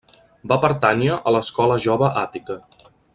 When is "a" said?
1.19-1.35